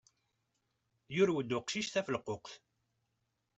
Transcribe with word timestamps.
Yurew-d 1.15 1.51
uqcic 1.57 1.87
tafelquqt. 1.89 2.53